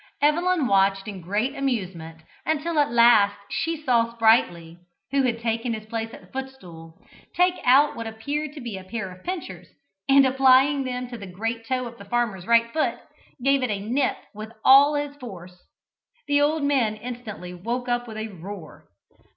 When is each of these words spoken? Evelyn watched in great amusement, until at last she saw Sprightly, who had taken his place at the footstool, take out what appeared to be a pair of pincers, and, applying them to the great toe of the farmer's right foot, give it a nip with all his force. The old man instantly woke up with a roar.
Evelyn 0.19 0.65
watched 0.65 1.07
in 1.07 1.21
great 1.21 1.55
amusement, 1.55 2.23
until 2.43 2.79
at 2.79 2.89
last 2.91 3.35
she 3.51 3.79
saw 3.83 4.11
Sprightly, 4.15 4.79
who 5.11 5.21
had 5.21 5.39
taken 5.39 5.75
his 5.75 5.85
place 5.85 6.11
at 6.11 6.21
the 6.21 6.27
footstool, 6.33 6.99
take 7.35 7.53
out 7.63 7.95
what 7.95 8.07
appeared 8.07 8.53
to 8.53 8.61
be 8.61 8.77
a 8.79 8.83
pair 8.83 9.11
of 9.11 9.23
pincers, 9.23 9.67
and, 10.09 10.25
applying 10.25 10.85
them 10.85 11.07
to 11.07 11.19
the 11.19 11.27
great 11.27 11.67
toe 11.67 11.85
of 11.85 11.99
the 11.99 12.05
farmer's 12.05 12.47
right 12.47 12.73
foot, 12.73 12.95
give 13.43 13.61
it 13.61 13.69
a 13.69 13.79
nip 13.79 14.17
with 14.33 14.51
all 14.65 14.95
his 14.95 15.15
force. 15.17 15.67
The 16.27 16.41
old 16.41 16.63
man 16.63 16.95
instantly 16.95 17.53
woke 17.53 17.87
up 17.87 18.07
with 18.07 18.17
a 18.17 18.29
roar. 18.29 18.89